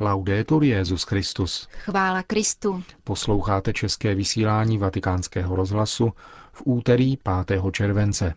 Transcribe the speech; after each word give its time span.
Laudetur 0.00 0.64
Jezus 0.64 1.02
Christus. 1.02 1.68
Chvála 1.70 2.22
Kristu. 2.22 2.82
Posloucháte 3.04 3.72
české 3.72 4.14
vysílání 4.14 4.78
Vatikánského 4.78 5.56
rozhlasu 5.56 6.12
v 6.52 6.62
úterý 6.64 7.16
5. 7.46 7.62
července. 7.72 8.34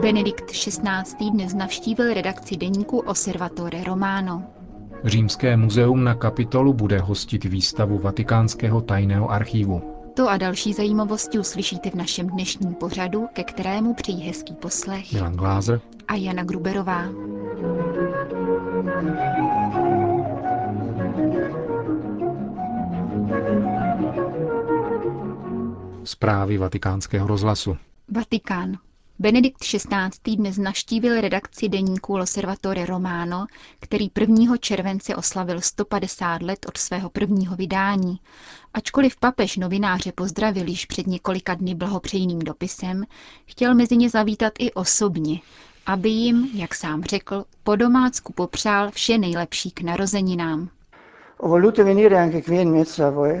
Benedikt 0.00 0.44
XVI. 0.50 1.30
dnes 1.30 1.54
navštívil 1.54 2.14
redakci 2.14 2.56
deníku 2.56 2.98
Osservatore 2.98 3.84
Romano. 3.84 4.42
Římské 5.04 5.56
muzeum 5.56 6.04
na 6.04 6.14
kapitolu 6.14 6.72
bude 6.72 6.98
hostit 6.98 7.44
výstavu 7.44 7.98
Vatikánského 7.98 8.80
tajného 8.80 9.30
archívu. 9.30 9.99
To 10.14 10.28
a 10.28 10.36
další 10.36 10.72
zajímavosti 10.72 11.38
uslyšíte 11.38 11.90
v 11.90 11.94
našem 11.94 12.26
dnešním 12.26 12.74
pořadu, 12.74 13.26
ke 13.32 13.44
kterému 13.44 13.94
přijí 13.94 14.22
hezký 14.22 14.54
poslech 14.54 15.12
Milan 15.12 15.36
Glázer 15.36 15.80
a 16.08 16.14
Jana 16.14 16.44
Gruberová. 16.44 17.04
Zprávy 26.04 26.58
vatikánského 26.58 27.26
rozhlasu. 27.26 27.76
Vatikán. 28.08 28.89
Benedikt 29.22 29.58
XVI. 29.58 30.36
dnes 30.36 30.58
navštívil 30.58 31.20
redakci 31.20 31.68
deníku 31.68 32.16
L'Osservatore 32.16 32.86
Romano, 32.86 33.46
který 33.80 34.10
1. 34.20 34.56
července 34.56 35.16
oslavil 35.16 35.60
150 35.60 36.42
let 36.42 36.66
od 36.68 36.76
svého 36.76 37.10
prvního 37.10 37.56
vydání. 37.56 38.20
Ačkoliv 38.74 39.16
papež 39.16 39.56
novináře 39.56 40.12
pozdravil 40.12 40.68
již 40.68 40.86
před 40.86 41.06
několika 41.06 41.54
dny 41.54 41.74
blahopřejným 41.74 42.38
dopisem, 42.38 43.04
chtěl 43.46 43.74
mezi 43.74 43.96
ně 43.96 44.10
zavítat 44.10 44.52
i 44.58 44.72
osobně, 44.72 45.40
aby 45.86 46.08
jim, 46.08 46.50
jak 46.54 46.74
sám 46.74 47.04
řekl, 47.04 47.44
po 47.64 47.76
domácku 47.76 48.32
popřál 48.32 48.90
vše 48.90 49.18
nejlepší 49.18 49.70
k 49.70 49.80
narozeninám. 49.82 50.68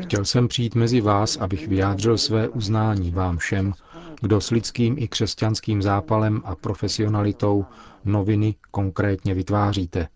Chtěl 0.02 0.24
jsem 0.24 0.48
přijít 0.48 0.74
mezi 0.74 1.00
vás, 1.00 1.36
abych 1.36 1.68
vyjádřil 1.68 2.18
své 2.18 2.48
uznání 2.48 3.10
vám 3.10 3.38
všem, 3.38 3.72
kdo 4.20 4.40
s 4.40 4.50
lidským 4.50 4.96
i 4.98 5.08
křesťanským 5.08 5.82
zápalem 5.82 6.42
a 6.44 6.54
profesionalitou 6.54 7.64
noviny 8.04 8.54
konkrétně 8.70 9.34
vytváříte. 9.34 10.08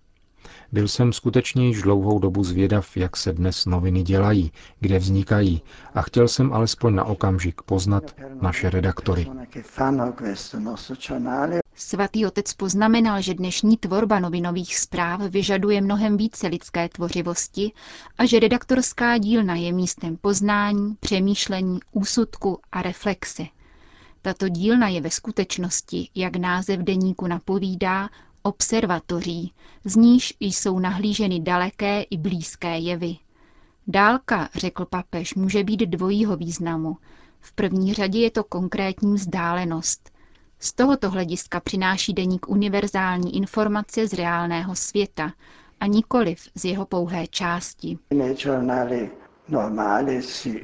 Byl 0.72 0.88
jsem 0.88 1.12
skutečně 1.12 1.66
již 1.69 1.83
dlouhou 1.83 2.19
dobu 2.19 2.44
zvědav, 2.44 2.97
jak 2.97 3.16
se 3.16 3.32
dnes 3.32 3.66
noviny 3.66 4.02
dělají, 4.02 4.52
kde 4.80 4.98
vznikají 4.98 5.62
a 5.94 6.02
chtěl 6.02 6.28
jsem 6.28 6.52
alespoň 6.52 6.94
na 6.94 7.05
okamžik 7.05 7.62
poznat 7.62 8.16
naše 8.41 8.70
redaktory. 8.70 9.27
Svatý 11.75 12.27
otec 12.27 12.55
poznamenal, 12.55 13.22
že 13.22 13.34
dnešní 13.34 13.77
tvorba 13.77 14.19
novinových 14.19 14.77
zpráv 14.77 15.20
vyžaduje 15.20 15.80
mnohem 15.80 16.16
více 16.16 16.47
lidské 16.47 16.88
tvořivosti 16.88 17.72
a 18.19 18.27
že 18.27 18.41
redaktorská 18.41 19.19
dílna 19.19 19.55
je 19.55 19.72
místem 19.72 20.16
poznání, 20.16 20.97
přemýšlení, 21.00 21.80
úsudku 21.92 22.60
a 22.72 22.82
reflexe. 22.82 23.42
Tato 24.25 24.48
dílna 24.48 24.89
je 24.89 25.00
ve 25.00 25.11
skutečnosti, 25.11 26.08
jak 26.14 26.36
název 26.36 26.80
deníku 26.80 27.27
napovídá, 27.27 28.08
observatoří, 28.42 29.53
z 29.84 29.97
níž 29.97 30.34
jsou 30.41 30.78
nahlíženy 30.78 31.41
daleké 31.41 32.03
i 32.03 32.16
blízké 32.16 32.78
jevy. 32.78 33.16
Dálka, 33.86 34.48
řekl 34.55 34.84
papež, 34.84 35.34
může 35.34 35.64
být 35.64 35.81
dvojího 35.81 36.36
významu. 36.36 36.97
V 37.41 37.53
první 37.53 37.94
řadě 37.94 38.19
je 38.19 38.31
to 38.31 38.44
konkrétní 38.44 39.14
vzdálenost. 39.14 40.11
Z 40.59 40.72
tohoto 40.72 41.11
hlediska 41.11 41.61
přináší 41.61 42.12
deník 42.12 42.48
univerzální 42.48 43.36
informace 43.36 44.09
z 44.09 44.12
reálného 44.12 44.75
světa 44.77 45.32
a 45.81 45.87
nikoliv 45.87 46.48
z 46.54 46.65
jeho 46.65 46.87
pouhé 46.87 47.27
části. 47.27 47.98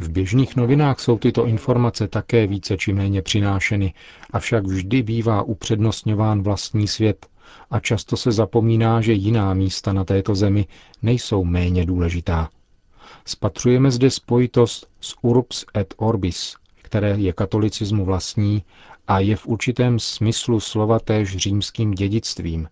V 0.00 0.08
běžných 0.10 0.56
novinách 0.56 1.00
jsou 1.00 1.18
tyto 1.18 1.46
informace 1.46 2.08
také 2.08 2.46
více 2.46 2.76
či 2.76 2.92
méně 2.92 3.22
přinášeny, 3.22 3.94
avšak 4.30 4.66
vždy 4.66 5.02
bývá 5.02 5.42
upřednostňován 5.42 6.42
vlastní 6.42 6.88
svět 6.88 7.26
a 7.70 7.80
často 7.80 8.16
se 8.16 8.32
zapomíná, 8.32 9.00
že 9.00 9.12
jiná 9.12 9.54
místa 9.54 9.92
na 9.92 10.04
této 10.04 10.34
zemi 10.34 10.66
nejsou 11.02 11.44
méně 11.44 11.86
důležitá. 11.86 12.48
Spatřujeme 13.24 13.90
zde 13.90 14.10
spojitost 14.10 14.86
s 15.00 15.14
urbs 15.22 15.64
et 15.76 15.94
orbis, 15.96 16.56
které 16.82 17.10
je 17.10 17.32
katolicismu 17.32 18.04
vlastní 18.04 18.64
a 19.08 19.18
je 19.18 19.36
v 19.36 19.46
určitém 19.46 19.98
smyslu 19.98 20.60
slova 20.60 20.98
též 20.98 21.36
římským 21.36 21.90
dědictvím. 21.90 22.68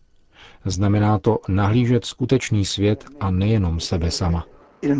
Znamená 0.65 1.19
to 1.19 1.39
nahlížet 1.49 2.05
skutečný 2.05 2.65
svět 2.65 3.05
a 3.21 3.31
nejenom 3.31 3.81
sebe 3.81 4.11
sama. 4.11 4.47
E 4.83 4.95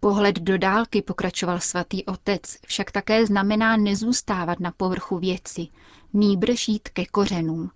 Pohled 0.00 0.38
do 0.38 0.58
dálky, 0.58 1.02
pokračoval 1.02 1.60
svatý 1.60 2.04
otec, 2.04 2.56
však 2.66 2.90
také 2.90 3.26
znamená 3.26 3.76
nezůstávat 3.76 4.60
na 4.60 4.72
povrchu 4.76 5.18
věci, 5.18 5.68
nýbrž 6.12 6.68
jít 6.68 6.88
ke 6.88 7.06
kořenům. 7.06 7.70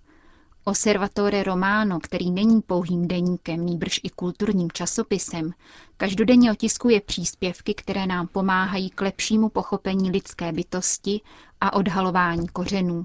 Osservatore 0.64 1.42
Romano, 1.42 2.00
který 2.00 2.30
není 2.30 2.62
pouhým 2.62 3.08
deníkem, 3.08 3.66
nýbrž 3.66 4.00
i 4.02 4.10
kulturním 4.10 4.70
časopisem, 4.70 5.52
každodenně 5.96 6.52
otiskuje 6.52 7.00
příspěvky, 7.00 7.74
které 7.74 8.06
nám 8.06 8.26
pomáhají 8.26 8.90
k 8.90 9.00
lepšímu 9.00 9.48
pochopení 9.48 10.10
lidské 10.10 10.52
bytosti 10.52 11.20
a 11.60 11.72
odhalování 11.72 12.48
kořenů. 12.48 13.04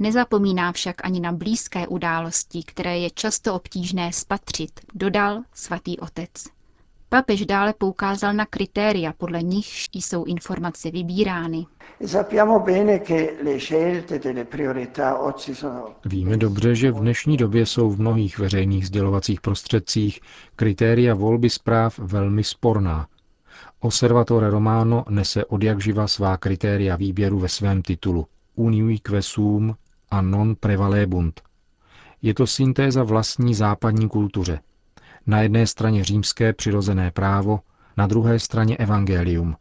Nezapomíná 0.00 0.72
však 0.72 1.04
ani 1.04 1.20
na 1.20 1.32
blízké 1.32 1.86
události, 1.86 2.62
které 2.66 2.98
je 2.98 3.10
často 3.10 3.54
obtížné 3.54 4.12
spatřit, 4.12 4.80
dodal 4.94 5.42
svatý 5.54 5.98
otec. 5.98 6.30
Papež 7.08 7.46
dále 7.46 7.74
poukázal 7.78 8.32
na 8.34 8.46
kritéria, 8.46 9.12
podle 9.12 9.42
nichž 9.42 9.88
jsou 9.92 10.24
informace 10.24 10.90
vybírány. 10.90 11.66
Víme 16.04 16.36
dobře, 16.36 16.74
že 16.74 16.92
v 16.92 17.00
dnešní 17.00 17.36
době 17.36 17.66
jsou 17.66 17.90
v 17.90 18.00
mnohých 18.00 18.38
veřejných 18.38 18.86
sdělovacích 18.86 19.40
prostředcích 19.40 20.20
kritéria 20.56 21.14
volby 21.14 21.50
zpráv 21.50 21.98
velmi 21.98 22.44
sporná. 22.44 23.06
Observatore 23.80 24.50
Romano 24.50 25.04
nese 25.08 25.44
odjakživa 25.44 26.08
svá 26.08 26.36
kritéria 26.36 26.96
výběru 26.96 27.38
ve 27.38 27.48
svém 27.48 27.82
titulu 27.82 28.26
Unique 28.54 29.22
sum 29.22 29.74
a 30.10 30.22
non 30.22 30.54
prevalebunt. 30.60 31.40
Je 32.22 32.34
to 32.34 32.46
syntéza 32.46 33.02
vlastní 33.02 33.54
západní 33.54 34.08
kultuře. 34.08 34.60
Na 35.26 35.42
jedné 35.42 35.66
straně 35.66 36.04
římské 36.04 36.52
přirozené 36.52 37.10
právo, 37.10 37.60
na 37.96 38.06
druhé 38.06 38.38
straně 38.38 38.76
evangelium, 38.76 39.56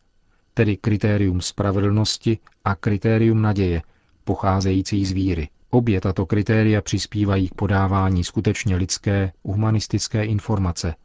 tedy 0.54 0.78
kritérium 0.78 1.42
spravedlnosti 1.42 2.38
a 2.66 2.76
kritérium 2.76 3.42
naděje, 3.42 3.82
pocházející 4.24 5.06
z 5.06 5.12
víry. 5.12 5.50
Obě 5.70 6.02
tato 6.02 6.26
kritéria 6.26 6.81
přispívají 6.81 7.50
k 7.50 7.54
podávání 7.56 8.24
skutečně 8.24 8.76
lidské, 8.76 9.31
humanistické 9.44 10.24
informace, 10.26 10.96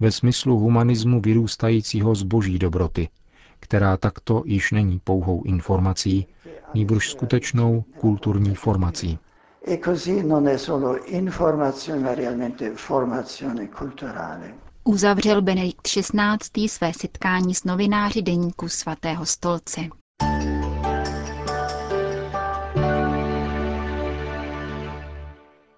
ve 0.00 0.10
smyslu 0.12 0.58
humanismu 0.58 1.20
vyrůstajícího 1.20 2.14
z 2.14 2.22
boží 2.22 2.58
dobroty, 2.58 3.08
která 3.60 3.96
takto 3.96 4.42
již 4.46 4.72
není 4.72 5.00
pouhou 5.04 5.42
informací, 5.42 6.26
nýbrž 6.74 7.10
skutečnou 7.10 7.84
kulturní 8.00 8.54
formací. 8.54 9.18
E 9.66 9.78
Uzavřel 14.84 15.42
Benedikt 15.42 15.82
XVI. 15.88 16.68
své 16.68 16.92
setkání 16.92 17.54
s 17.54 17.64
novináři 17.64 18.22
deníku 18.22 18.68
svatého 18.68 19.26
stolce. 19.26 19.80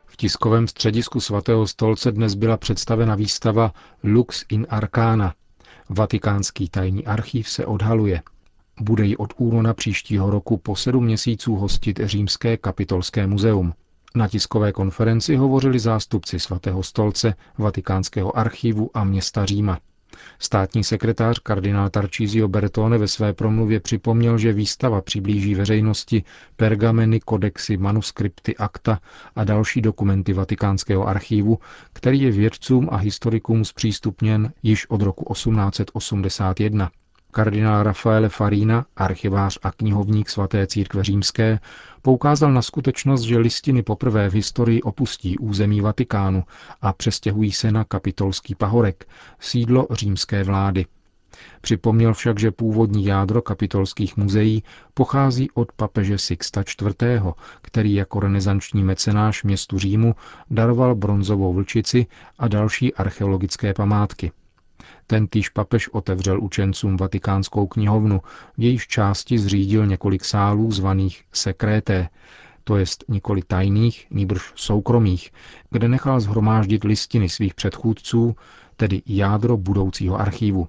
V 0.06 0.16
tiskovém 0.16 0.68
středisku 0.68 1.20
svatého 1.20 1.66
stolce 1.66 2.12
dnes 2.12 2.34
byla 2.34 2.56
představena 2.56 3.14
výstava 3.14 3.72
Lux 4.04 4.44
in 4.48 4.66
Arcana. 4.70 5.34
Vatikánský 5.88 6.68
tajný 6.68 7.06
archív 7.06 7.48
se 7.48 7.66
odhaluje– 7.66 8.22
bude 8.80 9.04
ji 9.04 9.16
od 9.16 9.32
února 9.36 9.74
příštího 9.74 10.30
roku 10.30 10.56
po 10.56 10.76
sedm 10.76 11.04
měsíců 11.04 11.54
hostit 11.56 12.00
Římské 12.04 12.56
kapitolské 12.56 13.26
muzeum. 13.26 13.74
Na 14.16 14.28
tiskové 14.28 14.72
konferenci 14.72 15.36
hovořili 15.36 15.78
zástupci 15.78 16.40
svatého 16.40 16.82
stolce, 16.82 17.34
Vatikánského 17.58 18.38
archivu 18.38 18.90
a 18.94 19.04
města 19.04 19.46
Říma. 19.46 19.78
Státní 20.38 20.84
sekretář 20.84 21.38
kardinál 21.38 21.90
Tarcísio 21.90 22.48
Bertone 22.48 22.98
ve 22.98 23.08
své 23.08 23.32
promluvě 23.32 23.80
připomněl, 23.80 24.38
že 24.38 24.52
výstava 24.52 25.00
přiblíží 25.00 25.54
veřejnosti 25.54 26.24
pergameny, 26.56 27.20
kodexy, 27.20 27.76
manuskripty, 27.76 28.56
akta 28.56 29.00
a 29.36 29.44
další 29.44 29.80
dokumenty 29.80 30.32
Vatikánského 30.32 31.08
archívu, 31.08 31.58
který 31.92 32.20
je 32.20 32.30
vědcům 32.30 32.88
a 32.92 32.96
historikům 32.96 33.64
zpřístupněn 33.64 34.52
již 34.62 34.90
od 34.90 35.02
roku 35.02 35.32
1881. 35.32 36.90
Kardinál 37.34 37.82
Rafaele 37.82 38.28
Farina, 38.28 38.86
archivář 38.96 39.58
a 39.62 39.72
knihovník 39.72 40.30
svaté 40.30 40.66
církve 40.66 41.04
římské, 41.04 41.60
poukázal 42.02 42.52
na 42.52 42.62
skutečnost, 42.62 43.20
že 43.22 43.38
listiny 43.38 43.82
poprvé 43.82 44.30
v 44.30 44.34
historii 44.34 44.82
opustí 44.82 45.38
území 45.38 45.80
Vatikánu 45.80 46.44
a 46.82 46.92
přestěhují 46.92 47.52
se 47.52 47.72
na 47.72 47.84
kapitolský 47.84 48.54
pahorek, 48.54 49.08
sídlo 49.40 49.86
římské 49.90 50.44
vlády. 50.44 50.86
Připomněl 51.60 52.14
však, 52.14 52.40
že 52.40 52.50
původní 52.50 53.04
jádro 53.04 53.42
kapitolských 53.42 54.16
muzeí 54.16 54.62
pochází 54.94 55.50
od 55.54 55.72
papeže 55.72 56.18
Sixta 56.18 56.60
IV., 56.60 57.22
který 57.62 57.94
jako 57.94 58.20
renesanční 58.20 58.84
mecenáš 58.84 59.44
městu 59.44 59.78
Římu 59.78 60.14
daroval 60.50 60.94
bronzovou 60.94 61.52
vlčici 61.52 62.06
a 62.38 62.48
další 62.48 62.94
archeologické 62.94 63.74
památky. 63.74 64.32
Tentýž 65.06 65.48
papež 65.48 65.88
otevřel 65.88 66.40
učencům 66.42 66.96
vatikánskou 66.96 67.66
knihovnu, 67.66 68.20
v 68.58 68.62
jejíž 68.62 68.86
části 68.86 69.38
zřídil 69.38 69.86
několik 69.86 70.24
sálů 70.24 70.72
zvaných 70.72 71.24
sekrété, 71.32 72.08
to 72.64 72.76
jest 72.76 73.04
nikoli 73.08 73.42
tajných, 73.42 74.06
nýbrž 74.10 74.52
soukromých, 74.54 75.32
kde 75.70 75.88
nechal 75.88 76.20
zhromáždit 76.20 76.84
listiny 76.84 77.28
svých 77.28 77.54
předchůdců, 77.54 78.36
tedy 78.76 79.02
jádro 79.06 79.56
budoucího 79.56 80.20
archívu. 80.20 80.68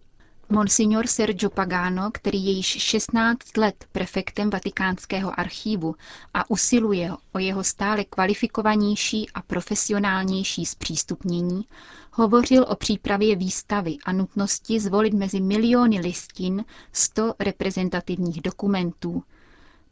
Monsignor 0.49 1.07
Sergio 1.07 1.49
Pagano, 1.49 2.09
který 2.13 2.45
je 2.45 2.51
již 2.51 2.65
16 2.65 3.57
let 3.57 3.85
prefektem 3.91 4.49
Vatikánského 4.49 5.39
archívu 5.39 5.95
a 6.33 6.49
usiluje 6.49 7.11
o 7.33 7.39
jeho 7.39 7.63
stále 7.63 8.03
kvalifikovanější 8.03 9.29
a 9.33 9.41
profesionálnější 9.41 10.65
zpřístupnění, 10.65 11.65
hovořil 12.11 12.65
o 12.69 12.75
přípravě 12.75 13.35
výstavy 13.35 13.97
a 14.05 14.11
nutnosti 14.11 14.79
zvolit 14.79 15.13
mezi 15.13 15.39
miliony 15.41 15.99
listin 15.99 16.65
100 16.93 17.33
reprezentativních 17.39 18.41
dokumentů, 18.41 19.23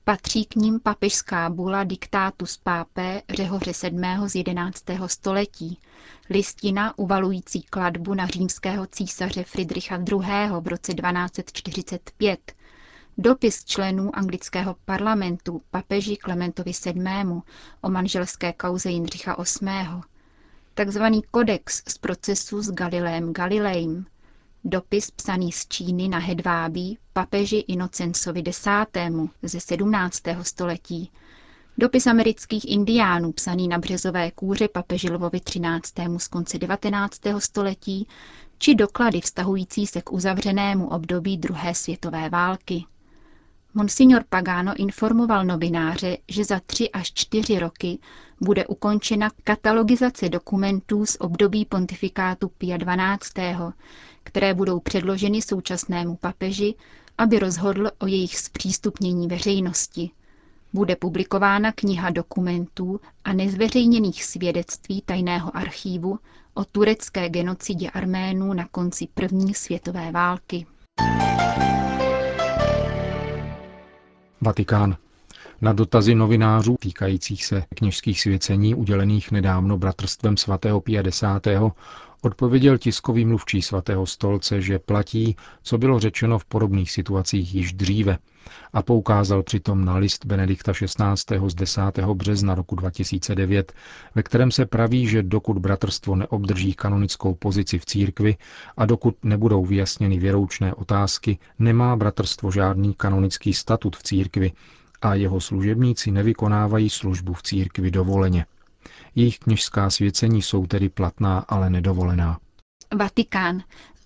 Patří 0.06 0.46
k 0.46 0.56
ním 0.56 0.80
papežská 0.80 1.50
bula 1.50 1.86
z 2.46 2.58
pápe 2.58 3.22
Řehoře 3.30 3.72
VII. 3.90 4.02
z 4.30 4.36
11. 4.36 4.84
století, 5.08 5.80
listina 6.30 6.98
uvalující 6.98 7.62
kladbu 7.62 8.14
na 8.14 8.28
římského 8.28 8.86
císaře 8.88 9.44
Friedricha 9.44 9.96
II. 9.98 10.50
v 10.62 10.68
roce 10.68 10.94
1245, 10.94 12.54
dopis 13.18 13.66
členů 13.66 14.16
anglického 14.16 14.76
parlamentu 14.86 15.62
papeži 15.72 16.18
Klementovi 16.18 16.72
VII. 16.86 17.04
o 17.82 17.90
manželské 17.90 18.54
kauze 18.54 18.90
Jindřicha 18.90 19.36
VIII., 19.62 20.02
takzvaný 20.74 21.22
kodex 21.32 21.84
z 21.88 21.98
procesu 21.98 22.62
s 22.62 22.72
Galilem 22.72 23.34
Galilejem, 23.34 24.06
Dopis 24.65 25.12
psaný 25.12 25.51
z 25.51 25.68
Číny 25.68 26.07
na 26.07 26.18
Hedvábí 26.18 26.98
papeži 27.13 27.57
Inocencovi 27.57 28.39
X. 28.39 28.68
ze 29.42 29.60
17. 29.60 30.21
století. 30.42 31.12
Dopis 31.77 32.07
amerických 32.07 32.71
indiánů 32.71 33.31
psaný 33.31 33.68
na 33.68 33.77
březové 33.77 34.31
kůře 34.31 34.68
papeži 34.68 35.10
Lvovi 35.12 35.39
13. 35.39 35.94
z 36.18 36.27
konce 36.27 36.57
19. 36.57 37.19
století, 37.39 38.07
či 38.57 38.75
doklady 38.75 39.21
vztahující 39.21 39.88
se 39.88 40.01
k 40.01 40.12
uzavřenému 40.12 40.89
období 40.89 41.38
druhé 41.38 41.75
světové 41.75 42.30
války. 42.30 42.86
Monsignor 43.75 44.24
Pagano 44.30 44.74
informoval 44.75 45.46
novináře, 45.46 46.18
že 46.28 46.46
za 46.46 46.60
tři 46.66 46.90
až 46.92 47.14
čtyři 47.14 47.60
roky 47.60 48.00
bude 48.42 48.68
ukončena 48.68 49.30
katalogizace 49.44 50.30
dokumentů 50.30 51.06
z 51.06 51.18
období 51.20 51.66
pontifikátu 51.66 52.48
Pia 52.58 52.78
XII., 53.18 53.56
které 54.24 54.54
budou 54.54 54.80
předloženy 54.80 55.42
současnému 55.42 56.16
papeži, 56.16 56.75
aby 57.18 57.40
rozhodl 57.40 57.90
o 58.00 58.08
jejich 58.08 58.38
zpřístupnění 58.38 59.28
veřejnosti. 59.28 60.10
Bude 60.74 60.96
publikována 60.96 61.72
kniha 61.72 62.10
dokumentů 62.10 63.00
a 63.24 63.34
nezveřejněných 63.34 64.24
svědectví 64.24 65.02
tajného 65.06 65.58
archívu 65.58 66.20
o 66.54 66.66
turecké 66.66 67.30
genocidě 67.30 67.90
Arménů 67.90 68.54
na 68.54 68.68
konci 68.68 69.08
první 69.14 69.54
světové 69.54 70.12
války. 70.12 70.66
Vatikán. 74.44 75.03
Na 75.62 75.74
dotazy 75.74 76.16
novinářů 76.16 76.75
týkajících 76.80 77.45
se 77.45 77.63
kněžských 77.75 78.22
svěcení 78.22 78.75
udělených 78.75 79.31
nedávno 79.31 79.78
bratrstvem 79.78 80.38
svatého 80.38 80.81
Pia 80.81 81.01
X. 81.01 81.24
odpověděl 82.22 82.78
tiskový 82.78 83.25
mluvčí 83.25 83.62
svatého 83.62 84.06
stolce, 84.06 84.62
že 84.62 84.80
platí, 84.80 85.36
co 85.63 85.78
bylo 85.78 86.00
řečeno 86.00 86.40
v 86.40 86.45
podobných 86.45 86.92
situacích 86.92 87.56
již 87.56 87.74
dříve 87.74 88.18
a 88.74 88.81
poukázal 88.81 89.44
přitom 89.44 89.86
na 89.86 89.95
list 89.98 90.25
Benedikta 90.25 90.74
XVI. 90.74 91.50
z 91.50 91.56
10. 91.56 91.81
března 92.13 92.56
roku 92.56 92.75
2009, 92.75 93.74
ve 94.16 94.24
kterém 94.24 94.51
se 94.51 94.66
praví, 94.66 95.07
že 95.07 95.24
dokud 95.24 95.57
bratrstvo 95.57 96.16
neobdrží 96.16 96.74
kanonickou 96.74 97.34
pozici 97.36 97.80
v 97.80 97.86
církvi 97.86 98.36
a 98.78 98.86
dokud 98.86 99.16
nebudou 99.24 99.66
vyjasněny 99.66 100.19
věroučné 100.19 100.74
otázky, 100.74 101.38
nemá 101.60 101.96
bratrstvo 101.96 102.51
žádný 102.51 102.94
kanonický 102.94 103.54
statut 103.54 103.96
v 103.96 104.04
církvi 104.04 104.51
a 105.06 105.14
jeho 105.16 105.42
služebníci 105.42 106.12
nevykonávají 106.12 106.90
službu 106.90 107.34
v 107.34 107.44
církvi 107.44 107.92
dovoleně. 107.92 108.46
Jejich 109.16 109.40
kněžská 109.40 109.90
svěcení 109.90 110.42
jsou 110.42 110.66
tedy 110.68 110.90
platná, 110.90 111.40
ale 111.40 111.70
nedovolená. 111.70 112.40
Vatikán. 112.98 113.64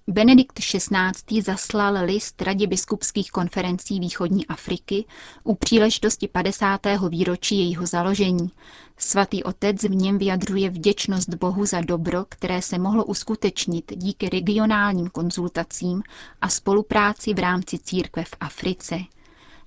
Benedikt 0.10 0.60
XVI. 0.60 1.42
zaslal 1.42 2.06
list 2.06 2.42
Radě 2.42 2.68
biskupských 2.68 3.32
konferencí 3.32 4.00
východní 4.00 4.48
Afriky 4.48 5.06
u 5.44 5.56
příležitosti 5.56 6.28
50. 6.28 6.82
výročí 7.10 7.58
jejího 7.58 7.86
založení. 7.86 8.52
Svatý 8.98 9.44
otec 9.44 9.84
v 9.84 9.96
něm 9.96 10.18
vyjadřuje 10.18 10.70
vděčnost 10.70 11.30
Bohu 11.36 11.66
za 11.66 11.82
dobro, 11.82 12.26
které 12.30 12.62
se 12.62 12.78
mohlo 12.80 13.06
uskutečnit 13.06 13.92
díky 13.96 14.30
regionálním 14.30 15.08
konzultacím 15.08 16.04
a 16.42 16.50
spolupráci 16.50 17.34
v 17.34 17.40
rámci 17.40 17.80
církve 17.80 18.24
v 18.24 18.36
Africe. 18.40 19.00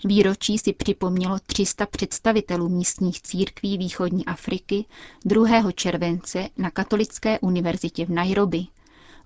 Výročí 0.04 0.58
si 0.58 0.72
připomnělo 0.72 1.38
300 1.46 1.86
představitelů 1.86 2.68
místních 2.68 3.22
církví 3.22 3.78
východní 3.78 4.26
Afriky 4.26 4.84
2. 5.24 5.72
července 5.72 6.48
na 6.56 6.70
Katolické 6.70 7.38
univerzitě 7.38 8.06
v 8.06 8.10
Nairobi. 8.10 8.66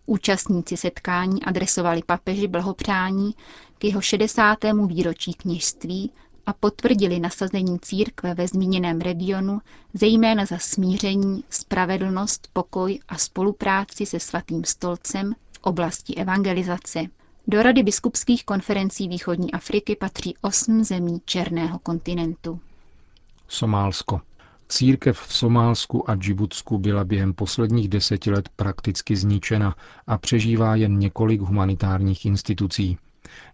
Účastníci 0.06 0.76
setkání 0.76 1.42
adresovali 1.42 2.02
papeži 2.06 2.48
blahopřání 2.48 3.34
k 3.78 3.84
jeho 3.84 4.00
60. 4.00 4.58
výročí 4.86 5.34
kněžství 5.34 6.10
a 6.46 6.52
potvrdili 6.52 7.20
nasazení 7.20 7.78
církve 7.80 8.34
ve 8.34 8.48
zmíněném 8.48 9.00
regionu, 9.00 9.60
zejména 9.94 10.44
za 10.46 10.58
smíření, 10.58 11.44
spravedlnost, 11.50 12.48
pokoj 12.52 13.00
a 13.08 13.18
spolupráci 13.18 14.06
se 14.06 14.20
svatým 14.20 14.64
stolcem 14.64 15.34
v 15.52 15.58
oblasti 15.62 16.14
evangelizace. 16.14 17.00
Do 17.46 17.62
Rady 17.62 17.82
biskupských 17.82 18.44
konferencí 18.44 19.08
východní 19.08 19.52
Afriky 19.52 19.96
patří 19.96 20.34
osm 20.40 20.84
zemí 20.84 21.22
Černého 21.24 21.78
kontinentu. 21.78 22.60
Somálsko. 23.48 24.20
Církev 24.68 25.20
v 25.20 25.34
Somálsku 25.34 26.10
a 26.10 26.14
Džibutsku 26.14 26.78
byla 26.78 27.04
během 27.04 27.34
posledních 27.34 27.88
deseti 27.88 28.30
let 28.30 28.48
prakticky 28.56 29.16
zničena 29.16 29.76
a 30.06 30.18
přežívá 30.18 30.76
jen 30.76 30.98
několik 30.98 31.40
humanitárních 31.40 32.26
institucí. 32.26 32.98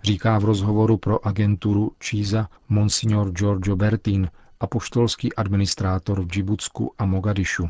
Říká 0.03 0.39
v 0.39 0.45
rozhovoru 0.45 0.97
pro 0.97 1.27
agenturu 1.27 1.93
Číza 1.99 2.49
Monsignor 2.69 3.31
Giorgio 3.33 3.77
Bertin, 3.77 4.31
apoštolský 4.61 5.35
administrátor 5.35 6.21
v 6.21 6.27
Džibutsku 6.27 6.95
a 6.99 7.07
Mogadišu. 7.07 7.69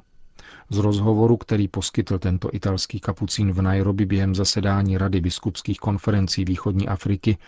Z 0.70 0.78
rozhovoru, 0.78 1.36
který 1.36 1.68
poskytl 1.68 2.18
tento 2.18 2.50
italský 2.52 3.00
kapucín 3.00 3.52
v 3.52 3.62
Nairobi 3.62 4.06
během 4.06 4.34
zasedání 4.34 4.98
Rady 4.98 5.20
biskupských 5.20 5.78
konferencí 5.78 6.44
východní 6.44 6.88
Afriky, 6.88 7.38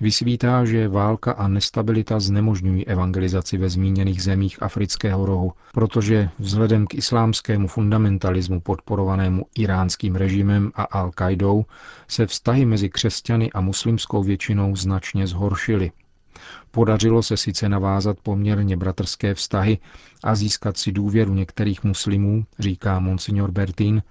vysvítá, 0.00 0.64
že 0.64 0.88
válka 0.88 1.32
a 1.32 1.48
nestabilita 1.48 2.20
znemožňují 2.20 2.86
evangelizaci 2.86 3.58
ve 3.58 3.68
zmíněných 3.68 4.22
zemích 4.22 4.62
afrického 4.62 5.26
rohu, 5.26 5.52
protože 5.72 6.28
vzhledem 6.38 6.86
k 6.86 6.94
islámskému 6.94 7.68
fundamentalismu 7.68 8.60
podporovanému 8.60 9.46
iránským 9.58 10.16
režimem 10.16 10.72
a 10.74 11.02
Al-Qaidou 11.02 11.64
se 12.08 12.26
vztahy 12.26 12.64
mezi 12.64 12.88
křesťany 12.88 13.52
a 13.52 13.60
muslimskou 13.60 14.22
většinou 14.22 14.76
značně 14.76 15.26
zhoršily. 15.26 15.90
Podařilo 16.70 17.22
se 17.22 17.36
sice 17.36 17.68
navázat 17.68 18.16
poměrně 18.22 18.76
bratrské 18.76 19.34
vztahy 19.34 19.78
a 20.24 20.34
získat 20.34 20.76
si 20.76 20.92
důvěru 20.92 21.34
některých 21.34 21.84
muslimů, 21.84 22.44
říká 22.58 22.98
monsignor 22.98 23.50
Bertín, 23.50 24.02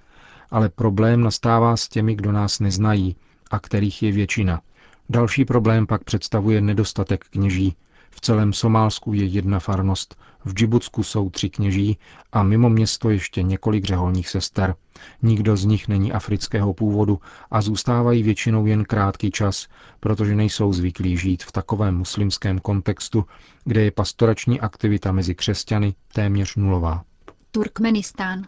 ale 0.51 0.69
problém 0.69 1.21
nastává 1.21 1.77
s 1.77 1.87
těmi, 1.87 2.15
kdo 2.15 2.31
nás 2.31 2.59
neznají 2.59 3.15
a 3.51 3.59
kterých 3.59 4.03
je 4.03 4.11
většina. 4.11 4.61
Další 5.09 5.45
problém 5.45 5.87
pak 5.87 6.03
představuje 6.03 6.61
nedostatek 6.61 7.25
kněží. 7.29 7.75
V 8.09 8.21
celém 8.21 8.53
Somálsku 8.53 9.13
je 9.13 9.25
jedna 9.25 9.59
farnost, 9.59 10.15
v 10.45 10.53
Džibutsku 10.53 11.03
jsou 11.03 11.29
tři 11.29 11.49
kněží 11.49 11.97
a 12.31 12.43
mimo 12.43 12.69
město 12.69 13.09
ještě 13.09 13.43
několik 13.43 13.85
řeholních 13.85 14.29
sester. 14.29 14.75
Nikdo 15.21 15.57
z 15.57 15.65
nich 15.65 15.87
není 15.87 16.11
afrického 16.11 16.73
původu 16.73 17.19
a 17.51 17.61
zůstávají 17.61 18.23
většinou 18.23 18.65
jen 18.65 18.83
krátký 18.83 19.31
čas, 19.31 19.67
protože 19.99 20.35
nejsou 20.35 20.73
zvyklí 20.73 21.17
žít 21.17 21.43
v 21.43 21.51
takovém 21.51 21.97
muslimském 21.97 22.59
kontextu, 22.59 23.25
kde 23.63 23.81
je 23.81 23.91
pastorační 23.91 24.59
aktivita 24.59 25.11
mezi 25.11 25.35
křesťany 25.35 25.93
téměř 26.13 26.55
nulová. 26.55 27.03
Turkmenistán. 27.51 28.43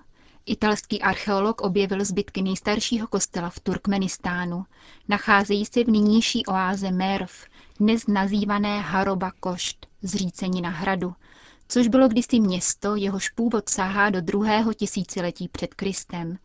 Italský 0.46 1.02
archeolog 1.02 1.62
objevil 1.62 2.06
zbytky 2.06 2.42
nejstaršího 2.42 3.08
kostela 3.08 3.50
v 3.50 3.60
Turkmenistánu. 3.60 4.66
Nacházejí 5.10 5.66
se 5.66 5.84
v 5.84 5.88
nynější 5.88 6.46
oáze 6.46 6.92
Merv, 6.92 7.32
dnes 7.82 8.08
nazývané 8.08 8.82
Haroba 8.82 9.32
Košt, 9.40 9.88
zřícenina 10.02 10.70
hradu, 10.70 11.14
což 11.68 11.88
bylo 11.88 12.08
kdysi 12.08 12.40
město, 12.40 12.96
jehož 12.96 13.30
původ 13.30 13.70
sahá 13.70 14.10
do 14.10 14.22
druhého 14.22 14.74
tisíciletí 14.74 15.48
před 15.48 15.74
Kristem. 15.74 16.38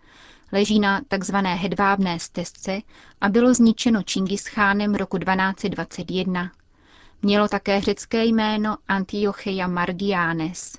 Leží 0.53 0.81
na 0.81 1.01
tzv. 1.19 1.37
hedvábné 1.37 2.19
stezce 2.19 2.81
a 3.21 3.29
bylo 3.29 3.55
zničeno 3.55 4.03
Čingischánem 4.03 4.95
roku 4.95 5.19
1221. 5.19 6.53
Mělo 7.23 7.49
také 7.49 7.81
řecké 7.81 8.25
jméno 8.25 8.77
Antiocheia 8.89 9.67
Margianes. 9.67 10.79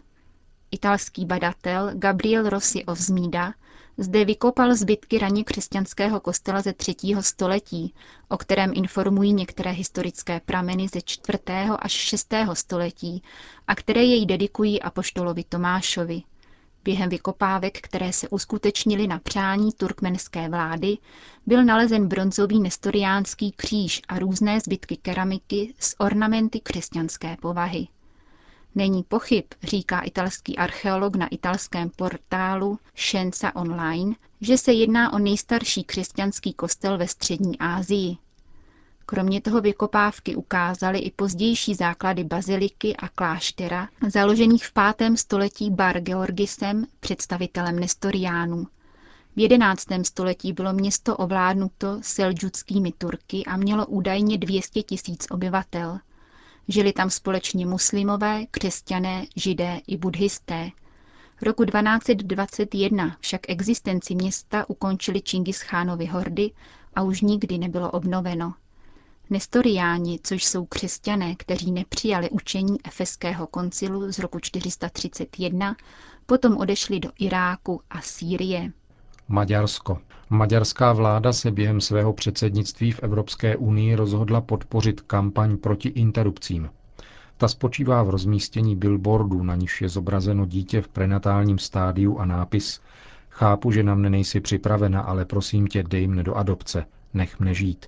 Italský 0.71 1.25
badatel 1.25 1.91
Gabriel 1.93 2.49
Rossi 2.49 2.85
of 2.85 2.99
Zmída 2.99 3.53
zde 3.97 4.25
vykopal 4.25 4.75
zbytky 4.75 5.17
raně 5.17 5.43
křesťanského 5.43 6.19
kostela 6.19 6.61
ze 6.61 6.73
třetího 6.73 7.23
století, 7.23 7.93
o 8.29 8.37
kterém 8.37 8.71
informují 8.75 9.33
některé 9.33 9.71
historické 9.71 10.39
prameny 10.45 10.87
ze 10.87 11.01
čtvrtého 11.01 11.83
až 11.85 11.91
šestého 11.91 12.55
století 12.55 13.23
a 13.67 13.75
které 13.75 14.03
jej 14.03 14.25
dedikují 14.25 14.81
apoštolovi 14.81 15.43
Tomášovi. 15.43 16.21
Během 16.83 17.09
vykopávek, 17.09 17.81
které 17.81 18.13
se 18.13 18.29
uskutečnily 18.29 19.07
na 19.07 19.19
přání 19.19 19.71
turkmenské 19.71 20.49
vlády, 20.49 20.97
byl 21.45 21.63
nalezen 21.65 22.07
bronzový 22.07 22.59
nestoriánský 22.59 23.51
kříž 23.51 24.01
a 24.07 24.19
různé 24.19 24.59
zbytky 24.59 24.97
keramiky 24.97 25.73
s 25.79 25.99
ornamenty 25.99 26.59
křesťanské 26.59 27.37
povahy. 27.41 27.87
Není 28.77 29.03
pochyb, 29.03 29.45
říká 29.63 30.01
italský 30.01 30.57
archeolog 30.57 31.15
na 31.15 31.27
italském 31.27 31.89
portálu 31.95 32.79
Scienza 32.95 33.55
Online, 33.55 34.15
že 34.41 34.57
se 34.57 34.73
jedná 34.73 35.13
o 35.13 35.19
nejstarší 35.19 35.83
křesťanský 35.83 36.53
kostel 36.53 36.97
ve 36.97 37.07
střední 37.07 37.59
Asii. 37.59 38.17
Kromě 39.05 39.41
toho 39.41 39.61
vykopávky 39.61 40.35
ukázaly 40.35 40.99
i 40.99 41.11
pozdější 41.11 41.75
základy 41.75 42.23
baziliky 42.23 42.95
a 42.95 43.07
kláštera, 43.07 43.89
založených 44.07 44.65
v 44.65 44.73
5. 44.97 45.17
století 45.17 45.71
Bar 45.71 45.99
Georgisem, 45.99 46.85
představitelem 46.99 47.79
Nestoriánů. 47.79 48.67
V 49.35 49.39
11. 49.39 49.85
století 50.03 50.53
bylo 50.53 50.73
město 50.73 51.17
ovládnuto 51.17 51.99
seldžudskými 52.01 52.91
Turky 52.91 53.45
a 53.45 53.57
mělo 53.57 53.85
údajně 53.85 54.37
200 54.37 54.83
tisíc 54.83 55.27
obyvatel. 55.29 55.99
Žili 56.67 56.93
tam 56.93 57.09
společně 57.09 57.65
muslimové, 57.65 58.45
křesťané, 58.51 59.25
židé 59.35 59.81
i 59.87 59.97
buddhisté. 59.97 60.69
Roku 61.41 61.65
1221 61.65 63.17
však 63.19 63.41
existenci 63.49 64.15
města 64.15 64.69
ukončili 64.69 65.21
Čingischánovi 65.21 66.05
hordy 66.05 66.51
a 66.95 67.03
už 67.03 67.21
nikdy 67.21 67.57
nebylo 67.57 67.91
obnoveno. 67.91 68.53
Nestoriáni, 69.29 70.19
což 70.23 70.45
jsou 70.45 70.65
křesťané, 70.65 71.35
kteří 71.35 71.71
nepřijali 71.71 72.29
učení 72.29 72.77
Efeského 72.85 73.47
koncilu 73.47 74.11
z 74.11 74.19
roku 74.19 74.39
431, 74.39 75.75
potom 76.25 76.57
odešli 76.57 76.99
do 76.99 77.11
Iráku 77.19 77.81
a 77.89 78.01
Sýrie. 78.01 78.71
Maďarsko. 79.29 79.97
Maďarská 80.29 80.93
vláda 80.93 81.33
se 81.33 81.51
během 81.51 81.81
svého 81.81 82.13
předsednictví 82.13 82.91
v 82.91 82.99
Evropské 83.03 83.55
unii 83.55 83.95
rozhodla 83.95 84.41
podpořit 84.41 85.01
kampaň 85.01 85.57
proti 85.57 85.89
interrupcím. 85.89 86.69
Ta 87.37 87.47
spočívá 87.47 88.03
v 88.03 88.09
rozmístění 88.09 88.75
billboardu, 88.75 89.43
na 89.43 89.55
níž 89.55 89.81
je 89.81 89.89
zobrazeno 89.89 90.45
dítě 90.45 90.81
v 90.81 90.87
prenatálním 90.87 91.57
stádiu 91.59 92.17
a 92.17 92.25
nápis 92.25 92.81
Chápu, 93.29 93.71
že 93.71 93.83
na 93.83 93.95
mne 93.95 94.09
nejsi 94.09 94.39
připravena, 94.41 95.01
ale 95.01 95.25
prosím 95.25 95.67
tě, 95.67 95.83
dej 95.83 96.07
mne 96.07 96.23
do 96.23 96.35
adopce, 96.35 96.85
nech 97.13 97.39
mne 97.39 97.53
žít. 97.53 97.85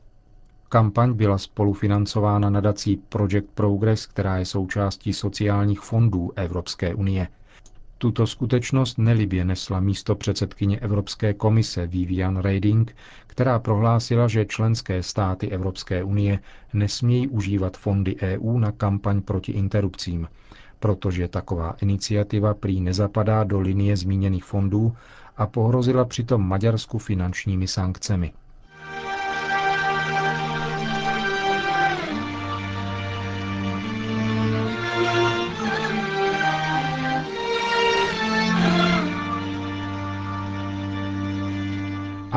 Kampaň 0.70 1.14
byla 1.14 1.38
spolufinancována 1.38 2.50
nadací 2.50 2.98
Project 3.10 3.50
Progress, 3.54 4.06
která 4.06 4.38
je 4.38 4.46
součástí 4.46 5.14
sociálních 5.14 5.80
fondů 5.80 6.32
Evropské 6.36 6.94
unie– 6.96 7.28
tuto 8.02 8.28
skutečnost 8.28 8.98
nelibě 8.98 9.46
nesla 9.46 9.80
místo 9.80 10.16
předsedkyně 10.16 10.80
Evropské 10.80 11.34
komise 11.34 11.88
Vivian 11.88 12.38
Reding, 12.38 12.96
která 13.28 13.60
prohlásila, 13.60 14.28
že 14.28 14.46
členské 14.46 15.04
státy 15.04 15.50
Evropské 15.50 16.04
unie 16.04 16.40
nesmějí 16.74 17.28
užívat 17.28 17.78
fondy 17.78 18.16
EU 18.22 18.60
na 18.60 18.72
kampaň 18.72 19.22
proti 19.22 19.52
interrupcím, 19.52 20.28
protože 20.80 21.28
taková 21.28 21.76
iniciativa 21.82 22.54
prý 22.54 22.82
nezapadá 22.82 23.44
do 23.44 23.60
linie 23.60 23.98
zmíněných 23.98 24.44
fondů 24.44 24.96
a 25.38 25.48
pohrozila 25.48 26.06
přitom 26.06 26.48
Maďarsku 26.48 26.98
finančními 26.98 27.68
sankcemi. 27.68 28.34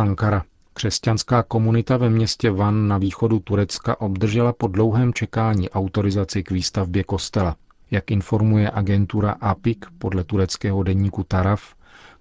Ankara. 0.02 0.44
Křesťanská 0.74 1.42
komunita 1.42 1.96
ve 1.96 2.10
městě 2.10 2.50
Van 2.50 2.88
na 2.88 2.98
východu 2.98 3.38
Turecka 3.38 4.00
obdržela 4.00 4.52
po 4.52 4.68
dlouhém 4.68 5.12
čekání 5.12 5.70
autorizaci 5.70 6.42
k 6.42 6.50
výstavbě 6.50 7.04
kostela. 7.04 7.56
Jak 7.90 8.10
informuje 8.10 8.70
agentura 8.70 9.30
APIC 9.30 9.78
podle 9.98 10.24
tureckého 10.24 10.82
denníku 10.82 11.24
Taraf, 11.24 11.74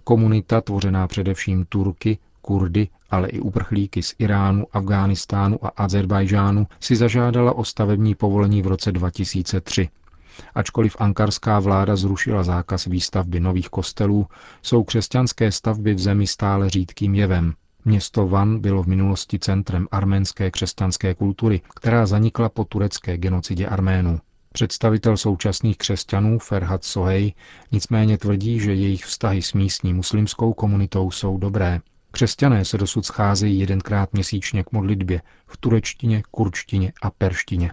komunita 0.04 0.60
tvořená 0.60 1.06
především 1.06 1.64
Turky, 1.68 2.18
Kurdy, 2.42 2.88
ale 3.10 3.28
i 3.28 3.40
uprchlíky 3.40 4.02
z 4.02 4.14
Iránu, 4.18 4.66
Afghánistánu 4.72 5.66
a 5.66 5.68
Azerbajžánu 5.68 6.66
si 6.80 6.96
zažádala 6.96 7.52
o 7.52 7.64
stavební 7.64 8.14
povolení 8.14 8.62
v 8.62 8.66
roce 8.66 8.92
2003. 8.92 9.88
Ačkoliv 10.54 10.96
ankarská 10.98 11.60
vláda 11.60 11.96
zrušila 11.96 12.42
zákaz 12.42 12.84
výstavby 12.86 13.40
nových 13.40 13.68
kostelů, 13.68 14.26
jsou 14.62 14.84
křesťanské 14.84 15.52
stavby 15.52 15.94
v 15.94 15.98
zemi 15.98 16.26
stále 16.26 16.70
řídkým 16.70 17.14
jevem. 17.14 17.54
Město 17.84 18.28
Van 18.28 18.58
bylo 18.58 18.82
v 18.82 18.86
minulosti 18.86 19.38
centrem 19.38 19.88
arménské 19.90 20.50
křesťanské 20.50 21.14
kultury, 21.14 21.60
která 21.74 22.06
zanikla 22.06 22.48
po 22.48 22.64
turecké 22.64 23.16
genocidě 23.16 23.66
Arménů. 23.66 24.20
Představitel 24.52 25.16
současných 25.16 25.78
křesťanů 25.78 26.38
Ferhat 26.38 26.84
Sohej 26.84 27.34
nicméně 27.72 28.18
tvrdí, 28.18 28.60
že 28.60 28.74
jejich 28.74 29.04
vztahy 29.04 29.42
s 29.42 29.52
místní 29.52 29.94
muslimskou 29.94 30.52
komunitou 30.52 31.10
jsou 31.10 31.38
dobré. 31.38 31.80
Křesťané 32.10 32.64
se 32.64 32.78
dosud 32.78 33.06
scházejí 33.06 33.58
jedenkrát 33.58 34.12
měsíčně 34.12 34.64
k 34.64 34.72
modlitbě 34.72 35.22
v 35.46 35.56
turečtině, 35.56 36.22
kurčtině 36.30 36.92
a 37.02 37.10
perštině. 37.10 37.72